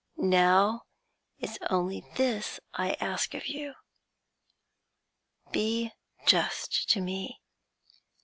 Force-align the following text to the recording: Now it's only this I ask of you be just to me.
Now 0.17 0.81
it's 1.37 1.59
only 1.69 2.03
this 2.15 2.59
I 2.73 2.93
ask 2.93 3.35
of 3.35 3.45
you 3.45 3.75
be 5.51 5.91
just 6.25 6.89
to 6.89 7.01
me. 7.01 7.39